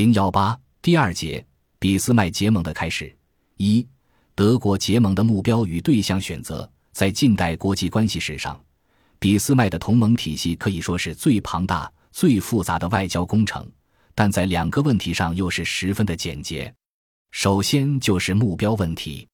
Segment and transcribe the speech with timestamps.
[0.00, 1.44] 零幺八第二节，
[1.78, 3.14] 俾斯麦结盟的开始。
[3.58, 3.86] 一、
[4.34, 6.66] 德国结盟的目标与对象选择。
[6.90, 8.58] 在近代国际关系史上，
[9.18, 13.70] 俾斯麦的同盟体系可以说是最庞大、最复杂的外交工程，
[14.14, 16.74] 但在两个问题上又是十分的简洁。
[17.30, 19.28] 首先就是目标问题。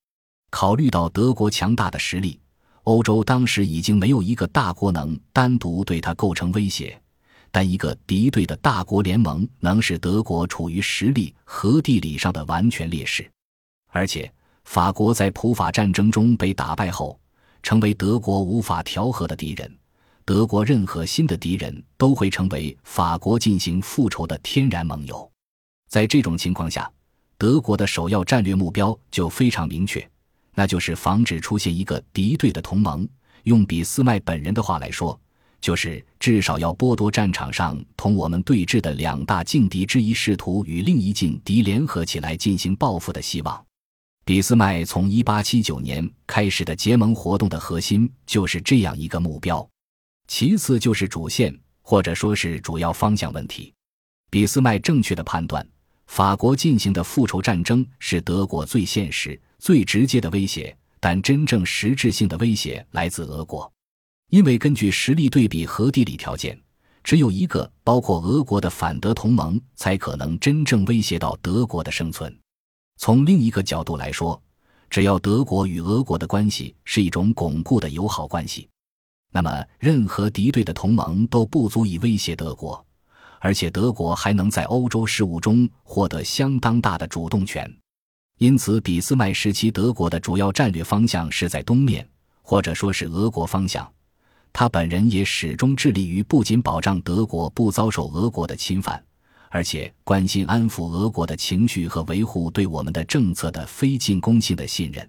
[0.51, 2.41] 考虑到德国强大的实力，
[2.83, 7.01] 欧洲当时已经没有一个大国能单独对它构成威胁。
[7.57, 13.27] 但一个敌对的大国联盟能使德国处于实力和地理上的完全劣势，
[13.89, 14.31] 而且
[14.65, 17.19] 法国在普法战争中被打败后，
[17.63, 19.75] 成为德国无法调和的敌人。
[20.23, 25.27] 德国任何新的敌人都会成为法国进行复仇的天然盟友。
[25.89, 26.93] 在这种情况下，
[27.39, 30.07] 德国的首要战略目标就非常明确，
[30.55, 33.09] 那就是防止出现一个敌对的同盟。
[33.45, 35.19] 用俾斯麦本人的话来说。
[35.61, 43.65] 就是至少要剥夺战场上同我们对峙的两大劲敌之一试图与另一劲敌联合起来进行报复的希望。
[44.25, 49.67] 俾斯麦从1879年开始的结盟活动的核心就是这样一个目标。
[50.27, 53.73] 其次就是主线或者说是主要方向问题。
[54.29, 55.65] 俾斯麦正确的判断，
[56.09, 63.73] 法国进行的复仇战争是德国最现实、最直接的威胁，但真正实质性的威胁来自俄国。
[64.37, 66.61] 因为根据实力对比和地理条件，
[67.03, 72.39] 只有一个包括俄国的反德同盟才可能真正威胁到德国的生存。
[72.99, 74.39] 从另一个角度来说，
[74.91, 78.69] 只要德国与俄国的关系是一种巩固的友好关系，
[79.33, 82.85] 那么任何敌对的同盟都不足以威胁德国，
[83.41, 87.75] 而且德国还能在欧洲事务中获得相当大的主动权。
[88.37, 92.07] 因此，俾斯麦时期德国的主要战略方向是在东面，
[92.43, 93.91] 或者说是俄国方向。
[94.59, 99.05] 他本人也始终致力于不仅保障德国不遭受俄国的侵犯，
[99.51, 105.07] 而且关心安抚俄国的情绪和维护对我们的政策的非进攻性的信任。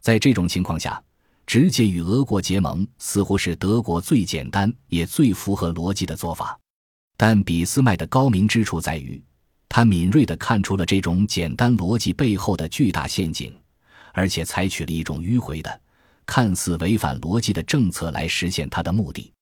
[0.00, 0.98] 在这种情况下，
[1.46, 6.58] 直接与俄国结盟似乎是德国最简单也最符合逻辑的做法。
[7.18, 9.22] 但俾斯麦的高明之处在于，
[9.68, 13.54] 他敏锐地看出了这种简单逻辑背后的巨大陷阱，
[14.14, 15.78] 而且采取了一种迂回的。
[16.28, 19.32] 看似违反逻辑的政策来实现他的目的。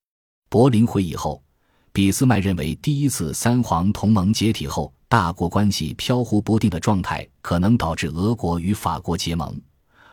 [0.49, 1.43] 柏林会议后，
[1.91, 9.61] 俾斯麦认为，第一次三皇同盟解体后，大国关系飘忽不定的状态可能导致俄国与法国结盟，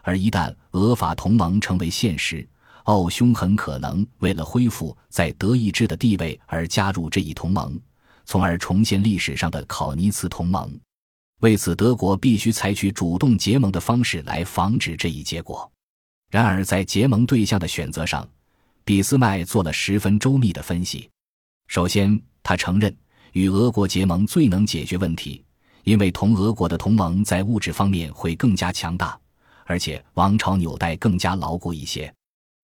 [0.02, 2.46] 而一旦俄法同盟成为现实，
[2.86, 7.80] 奥匈很可能为了恢复在德意志的地位而加入这一同盟，
[8.26, 10.76] 从而重现历史上的考尼茨同盟。
[11.42, 15.72] 为此，德国必须采取主动结盟的方式来防止这一结果。
[16.34, 18.28] 然而，在结盟对象的选择上，
[18.84, 21.08] 俾斯麦做了十分周密的分析。
[21.68, 22.92] 首先，他承认
[23.34, 25.46] 与俄国结盟最能解决问题，
[25.84, 29.16] 因为同俄国的同盟在物质方面会更加强大，
[29.66, 32.12] 而且王朝纽带更加牢固一些。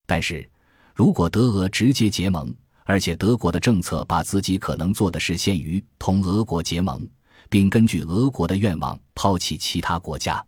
[0.07, 0.49] 但是，
[0.95, 2.51] 如果德俄直接结盟，
[2.85, 7.07] 而且德国的政策把自己可能做的事限于同俄国结盟，
[7.51, 10.43] 并根据俄国的愿望抛弃其他国家。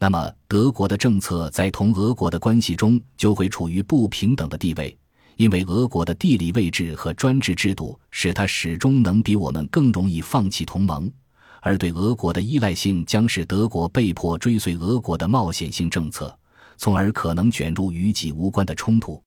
[0.00, 4.96] 那么，德国的政策在同俄国的关系中就会处于不平等的地位，
[5.34, 11.10] 因为俄国的地理位置和专制制度使它始终能比我们更容易放弃同盟，
[11.60, 16.32] 而对俄国的依赖性将使德国被迫追随俄国的冒险性政策，
[16.76, 19.20] 从而可能卷入与己无关的冲突。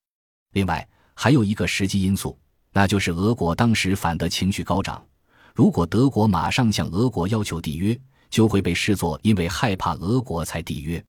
[0.53, 2.39] 另外，还有一个实际因素，
[2.71, 5.03] 那就是俄国当时反德情绪高涨，
[5.53, 7.99] 如果德国马上向俄国要求缔约。
[8.31, 11.03] 就会被视作因为害怕俄国才缔约，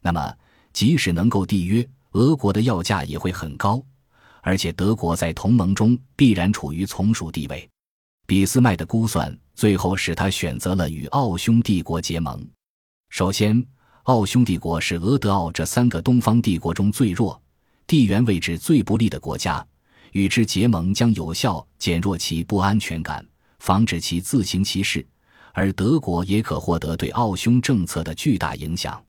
[0.00, 0.32] 那么
[0.72, 3.84] 即使能够缔约，俄国的要价也会很高，
[4.40, 7.68] 而且德国在同盟中必然处于从属地位。
[8.26, 12.48] 俾斯麦的估算最后使他选择了与奥匈帝国结盟。
[13.08, 13.66] 首先，
[14.04, 17.42] 奥匈帝国是俄德奥这三个东方帝国中最弱、
[17.88, 19.66] 地缘位置最不利的国家，
[20.12, 23.26] 与之结盟将有效减弱其不安全感，
[23.58, 25.04] 防止其自行其事。
[25.52, 29.02] 而德国也可获得对奥匈政策的巨大影响。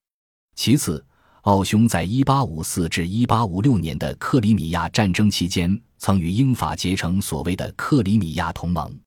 [0.55, 1.03] 其次，
[1.41, 8.99] 奥匈在1854至1856年的克里米亚战争期间，曾与英法结成所谓的克里米亚同盟。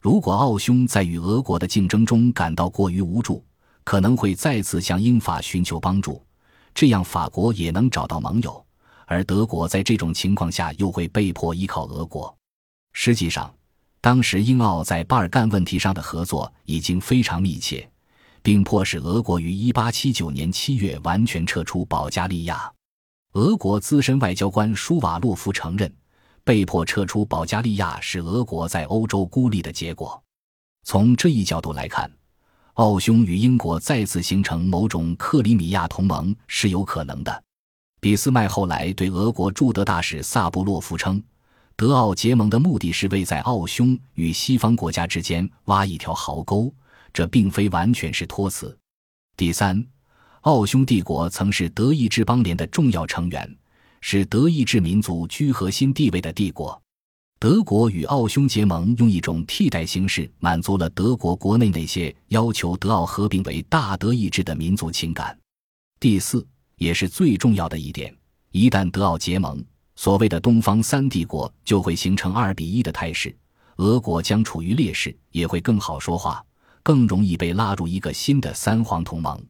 [0.00, 3.44] 如果奥匈在与俄国的竞争中感到过于无助，
[3.84, 6.22] 可能会再次向英法寻求帮助，
[6.74, 8.64] 这样法国也能找到盟友，
[9.06, 12.36] 而德国在这种情况下又会被迫依靠俄国。
[12.92, 13.52] 实际上。
[14.02, 17.88] 当时英奥在巴尔干问题上的合作已经非常密切，
[18.42, 22.68] 并迫使俄国于1879年7月完全撤出保加利亚。
[23.34, 25.94] 俄国资深外交官舒瓦洛夫承认，
[26.42, 30.20] 被迫撤出保加利亚是俄国在欧洲孤立的结果。
[30.82, 32.10] 从这一角度来看，
[32.72, 37.44] 奥匈与英国再次形成某种克里米亚同盟是有可能的。
[38.00, 41.22] 俾斯麦后来对俄国驻德大使萨布洛夫称，
[41.82, 46.72] 德奥结盟的目的是为在奥匈与西方国家之间挖一条壕沟，
[47.12, 48.78] 这并非完全是托词。
[49.36, 49.84] 第三，
[50.42, 53.58] 奥匈帝国曾是德意志邦联的重要成员，
[54.00, 56.80] 是德意志民族居核心地位的帝国。
[57.40, 65.36] 德国与奥匈结盟，用一种替代形式满足了德国国内那些要求德奥合并为大德意志的民族情感。
[65.98, 66.46] 第四，
[66.76, 68.16] 也是最重要的一点，
[68.52, 69.60] 一旦德奥结盟，
[70.02, 73.32] 所谓的东方三帝国就会形成二比一的态势，
[73.76, 76.44] 俄国将处于劣势，也会更好说话，
[76.82, 79.40] 更容易被拉入一个新的三皇同盟。